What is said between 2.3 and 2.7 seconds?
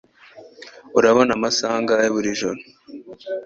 joro?